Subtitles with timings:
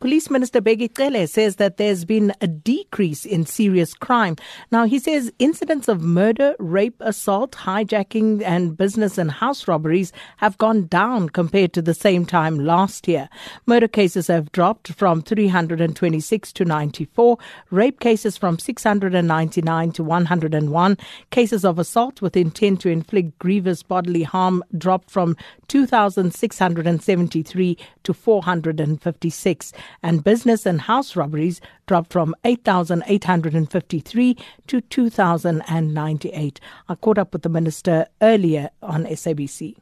[0.00, 4.36] Police Minister Bheki Cele says that there's been a decrease in serious crime.
[4.70, 10.56] Now, he says incidents of murder, rape, assault, hijacking, and business and house robberies have
[10.56, 13.28] gone down compared to the same time last year.
[13.66, 17.36] Murder cases have dropped from 326 to 94,
[17.72, 20.96] rape cases from 699 to 101,
[21.30, 25.36] cases of assault with intent to inflict grievous bodily harm dropped from
[25.66, 36.60] 2,673 to 456 and business and house robberies dropped from 8,853 to 2,098.
[36.88, 39.76] I caught up with the minister earlier on SABC.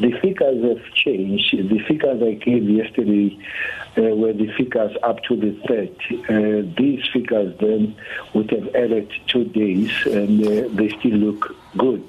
[0.00, 1.52] The figures have changed.
[1.52, 3.38] The figures I gave yesterday
[3.98, 5.94] uh, were the figures up to the 3rd.
[6.24, 7.94] Uh, these figures then
[8.32, 12.02] would have added two days and uh, they still look good.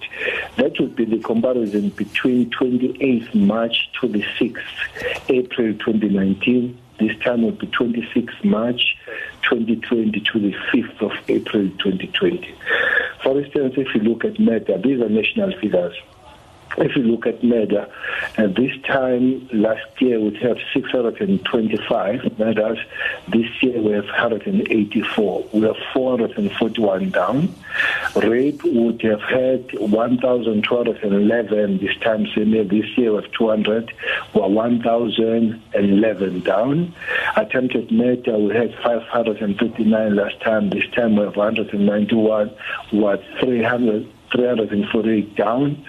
[0.56, 7.44] That would be the comparison between 28th March to the 6th April 2019 this time
[7.44, 8.96] will be 26 March
[9.50, 12.56] 2020 to the 5th of April 2020.
[13.24, 15.96] For instance, if you look at murder, these are national figures.
[16.78, 17.88] If you look at murder,
[18.38, 22.80] at this time last year we had 625 murders.
[23.28, 25.46] This year we have 184.
[25.52, 27.54] We have 441 down.
[28.16, 32.64] Rape would have had 1,211 this time same year.
[32.64, 33.92] This year we have 200.
[34.34, 36.94] We're 1,011 down.
[37.36, 40.70] Attempted murder we had 539 last time.
[40.70, 42.52] This time we have 191.
[42.94, 44.08] We're 300.
[44.32, 45.86] 348 down.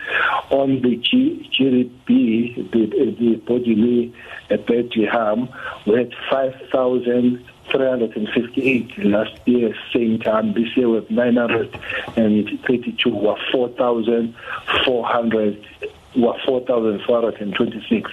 [0.51, 2.87] On the GDP, the,
[3.19, 4.13] the bodily
[4.49, 5.49] badly harm,
[5.87, 10.53] we had 5,358 last year, same time.
[10.55, 15.67] This year we have 932, or 4,400
[16.17, 18.11] were 4,426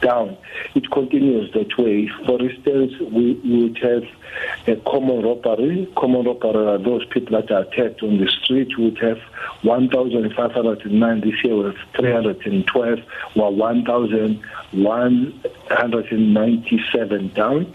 [0.00, 0.36] down.
[0.74, 2.08] It continues that way.
[2.26, 4.04] For instance, we would have
[4.66, 5.88] a common robbery.
[5.96, 8.76] Common robbery are those people that are attacked on the street.
[8.78, 9.18] We would have
[9.62, 12.98] 1,509 this year, with 312,
[13.36, 13.50] were
[15.80, 17.74] 1,197 down.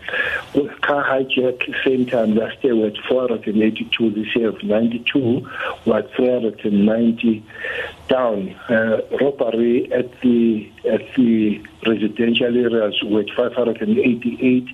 [0.54, 4.12] With car hijack, same time last year, we had 482.
[4.12, 5.48] This year, of 92,
[5.86, 7.46] were 390
[8.08, 8.56] down.
[8.70, 14.68] Uh, robbery at the at the residential areas with 588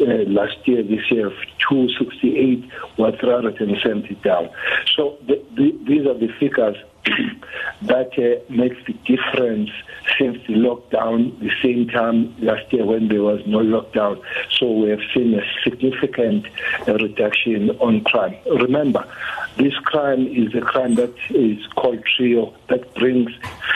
[0.00, 0.82] uh, last year.
[0.82, 1.30] This year,
[1.68, 2.64] 268
[2.98, 4.50] were 370 down.
[4.96, 6.76] So the, the, these are the figures
[7.82, 9.70] that uh, makes the difference
[10.18, 14.20] since the lockdown, the same time last year when there was no lockdown.
[14.50, 16.46] So we have seen a significant
[16.86, 18.36] uh, reduction on crime.
[18.46, 19.06] Remember,
[19.56, 23.30] this crime is a crime that is called trio that brings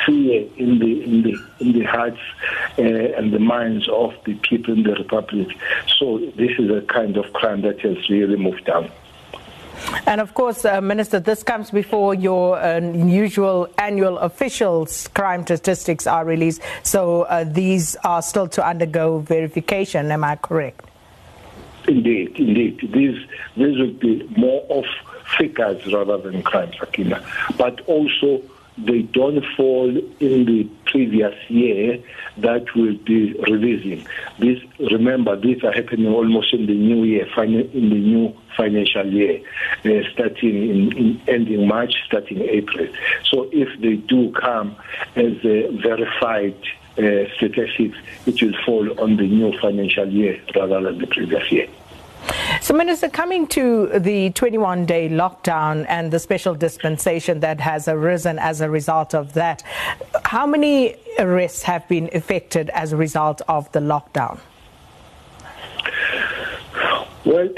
[0.04, 2.20] fear in the in the in the hearts
[2.78, 5.48] uh, and the minds of the people in the republic.
[5.98, 8.90] So this is a kind of crime that has really moved down.
[10.06, 16.06] And of course, uh, Minister, this comes before your uh, usual annual officials crime statistics
[16.06, 16.62] are released.
[16.82, 20.10] So uh, these are still to undergo verification.
[20.10, 20.84] Am I correct?
[21.86, 22.80] Indeed, indeed.
[22.92, 24.84] These these would be more of
[25.38, 27.24] figures rather than crimes, Sakina.
[27.56, 28.42] But also
[28.76, 32.02] they don't fall in the previous year
[32.38, 34.06] that will be releasing.
[34.38, 39.40] This, remember, these are happening almost in the new year, in the new financial year,
[39.84, 42.88] uh, starting in, in, ending March, starting April.
[43.24, 44.76] So if they do come
[45.16, 46.56] as uh, verified
[46.98, 51.68] uh, statistics, it will fall on the new financial year rather than the previous year.
[52.68, 58.38] So, Minister, coming to the 21 day lockdown and the special dispensation that has arisen
[58.38, 59.62] as a result of that,
[60.26, 64.38] how many arrests have been effected as a result of the lockdown?
[67.24, 67.48] Well,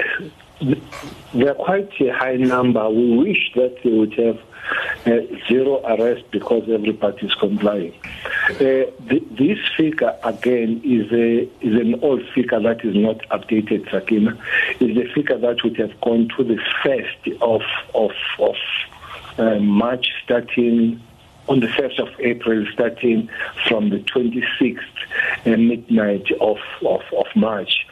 [1.35, 2.89] they're quite a high number.
[2.89, 4.39] We wish that they would have
[5.07, 7.95] uh, zero arrests because everybody is complying.
[8.51, 13.91] Uh, th- this figure, again, is, a, is an old figure that is not updated,
[13.91, 14.37] Sakina.
[14.79, 17.63] Is a figure that would have gone to the first of,
[17.95, 18.57] of, of
[19.39, 21.01] uh, March starting
[21.49, 23.29] on the 1st of April, starting
[23.67, 24.79] from the 26th
[25.47, 27.87] uh, midnight of, of, of March.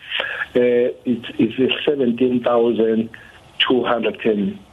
[0.54, 4.20] Uh, it's 17,200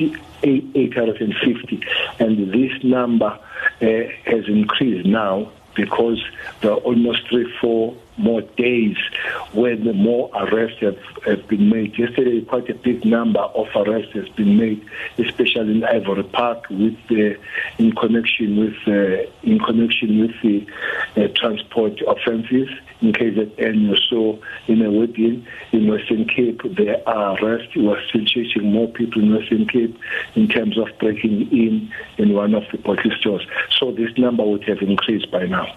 [0.00, 1.82] 850
[2.18, 3.86] and this number uh,
[4.24, 6.22] has increased now because
[6.60, 8.96] there are almost three, four more days
[9.52, 11.98] when more arrests have, have been made.
[11.98, 14.84] Yesterday, quite a big number of arrests has been made,
[15.18, 17.38] especially in Ivory Park, with the
[17.78, 20.66] in connection with uh, in connection with the
[21.16, 22.68] uh, transport offences.
[23.00, 24.36] In KZN, you saw
[24.66, 27.76] in a wedding in Western Cape, there are arrests.
[27.76, 29.96] We still chasing more people in Western Cape
[30.34, 33.46] in terms of breaking in in one of the bottle stores.
[33.70, 35.74] So this number would have increased by now.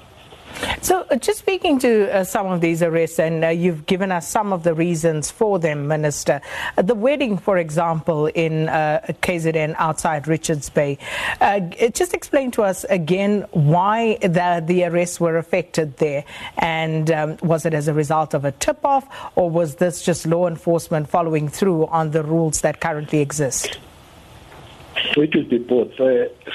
[0.81, 4.27] So, uh, just speaking to uh, some of these arrests, and uh, you've given us
[4.27, 6.41] some of the reasons for them, Minister.
[6.77, 10.97] Uh, the wedding, for example, in uh, KZN outside Richards Bay.
[11.39, 11.59] Uh,
[11.93, 16.23] just explain to us again why the, the arrests were affected there,
[16.57, 20.25] and um, was it as a result of a tip off, or was this just
[20.25, 23.79] law enforcement following through on the rules that currently exist?
[25.15, 25.91] Be both.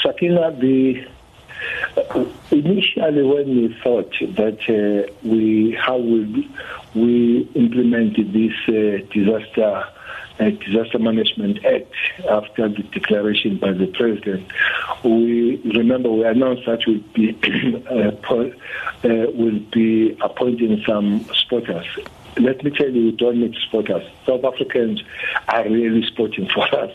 [0.03, 1.07] Sakina, the
[2.51, 6.49] Initially, when we thought that uh, we how we
[6.95, 9.85] we implemented this uh, disaster
[10.39, 11.93] uh, disaster management act
[12.31, 14.47] after the declaration by the president,
[15.05, 17.37] we remember we announced that we'll be
[17.91, 18.13] uh,
[19.09, 21.87] uh, be appointing some spotters
[22.39, 24.03] let me tell you, we don't need spotters.
[24.27, 25.03] South Africans
[25.49, 26.93] are really sporting for us.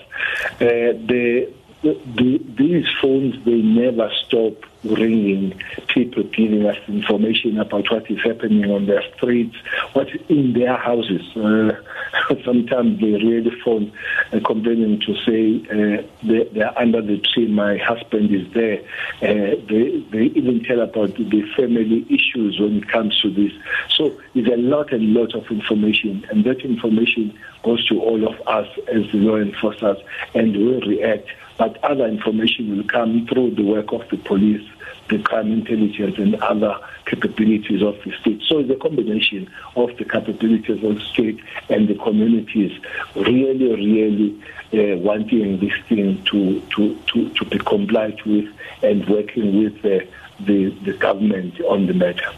[0.60, 8.10] Uh, the the, these phones they never stop ringing people giving us information about what
[8.10, 9.56] is happening on their streets
[9.94, 11.22] what's in their houses.
[11.36, 11.72] Uh,
[12.46, 13.92] sometimes they really phone
[14.34, 18.80] uh, complaining to say uh, they, they're under the tree my husband is there.
[19.22, 23.52] Uh, they, they even tell about the family issues when it comes to this.
[23.90, 28.36] So there's a lot and lot of information and that information goes to all of
[28.48, 29.98] us as law enforcers
[30.34, 31.28] and we react.
[31.58, 34.68] But other information will come through the work of the police,
[35.12, 36.76] the crime intelligence, and other
[37.06, 38.42] capabilities of the state.
[38.48, 42.72] So it's a combination of the capabilities of the state and the communities
[43.16, 44.42] really, really
[44.74, 48.48] uh, wanting this thing to, to, to, to be complied with
[48.82, 50.06] and working with uh,
[50.46, 52.32] the, the government on the matter.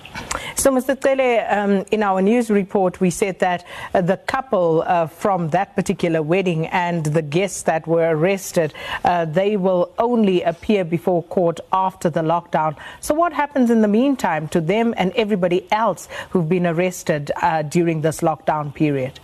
[0.55, 1.01] So, Mr.
[1.01, 5.75] Cele, um, in our news report, we said that uh, the couple uh, from that
[5.75, 8.73] particular wedding and the guests that were arrested,
[9.03, 12.77] uh, they will only appear before court after the lockdown.
[13.01, 17.63] So, what happens in the meantime to them and everybody else who've been arrested uh,
[17.63, 19.19] during this lockdown period?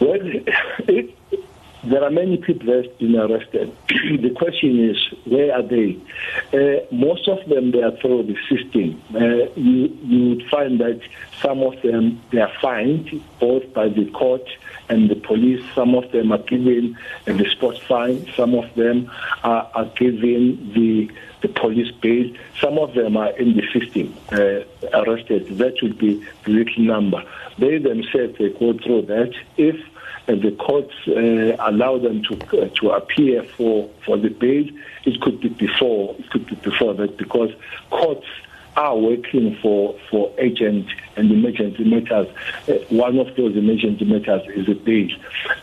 [0.00, 0.18] Well,
[0.88, 1.16] it,
[1.84, 3.74] there are many people that have been arrested.
[3.88, 5.96] the question is, where are they?
[6.52, 9.00] Uh, most of them, they are through the system.
[9.14, 11.00] Uh, you, you would find that
[11.40, 14.46] some of them, they are fined, both by the court
[14.90, 15.64] and the police.
[15.74, 18.26] Some of them are given uh, the spot fine.
[18.36, 19.10] Some of them
[19.42, 21.10] are, are given the,
[21.40, 22.30] the police bail.
[22.60, 25.56] Some of them are in the system, uh, arrested.
[25.56, 27.24] That would be the little number.
[27.58, 29.32] They themselves, they go through that.
[29.56, 29.76] If
[30.36, 34.66] the courts uh, allow them to uh, to appear for for the bail,
[35.04, 37.50] it could be before it could be before that because
[37.90, 38.26] courts
[38.76, 40.86] are working for for agent
[41.16, 42.28] and emergency matters.
[42.68, 45.08] Uh, one of those emergency matters is a bail.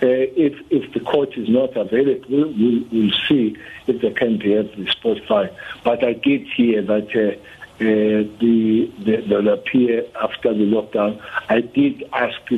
[0.02, 3.56] Uh, if if the court is not available, we'll, we'll see
[3.88, 5.50] if they can be the spot fine.
[5.84, 7.16] But I get here that.
[7.16, 7.40] Uh,
[7.80, 11.22] uh, the, the, they'll appear after the lockdown.
[11.48, 12.58] I did ask the,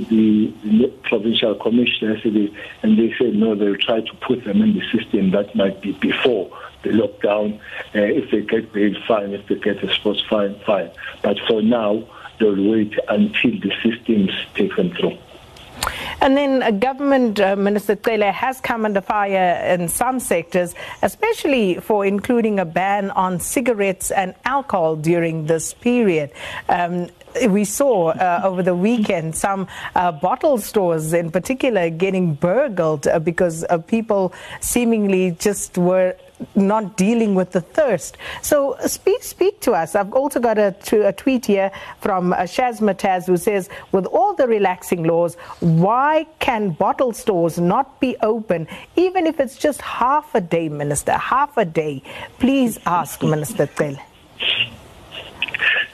[0.64, 4.84] the provincial commissioner yesterday, and they said no, they'll try to put them in the
[4.98, 5.32] system.
[5.32, 6.50] That might be before
[6.84, 7.60] the lockdown.
[7.94, 9.34] Uh, if they get paid, fine.
[9.34, 10.90] If they get a sports fine, fine.
[11.22, 12.08] But for now,
[12.40, 15.18] they'll wait until the systems take them through.
[16.22, 22.06] And then government, uh, Minister Cele, has come under fire in some sectors, especially for
[22.06, 26.32] including a ban on cigarettes and alcohol during this period.
[26.68, 27.08] Um,
[27.48, 33.20] we saw uh, over the weekend some uh, bottle stores in particular getting burgled uh,
[33.20, 36.16] because people seemingly just were
[36.56, 38.18] not dealing with the thirst.
[38.42, 39.96] So speak speak to us.
[39.96, 44.34] I've also got a, a tweet here from uh, Shaz Mataz who says, with all
[44.34, 50.34] the relaxing laws, why can bottle stores not be open, even if it's just half
[50.36, 51.14] a day, Minister?
[51.14, 52.04] Half a day.
[52.40, 54.00] Please ask Minister Cele.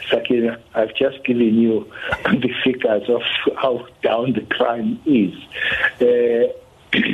[0.10, 1.92] Sakina, I've just given you
[2.26, 3.22] the figures of
[3.58, 5.34] how down the crime is.
[6.00, 6.54] Uh,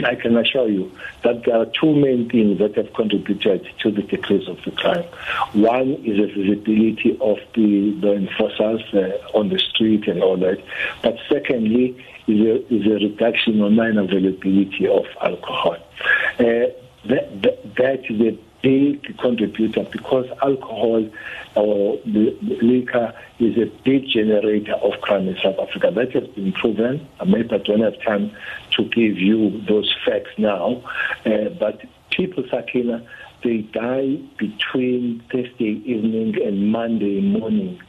[0.06, 0.92] I can assure you
[1.24, 5.06] that there are two main things that have contributed to the decrease of the crime.
[5.54, 10.64] One is the visibility of the, the enforcers uh, on the street and all that.
[11.02, 15.78] But secondly, is a, is a reduction on non availability of alcohol.
[16.40, 16.72] Uh,
[17.06, 21.10] that, that, that is big contributor because alcohol
[21.56, 25.92] or liquor is a big generator of crime in South Africa.
[25.94, 27.08] That has been proven.
[27.20, 28.32] I may not have time
[28.72, 30.84] to give you those facts now,
[31.26, 33.06] uh, but people, Sakina,
[33.44, 37.82] they die between Thursday evening and Monday morning.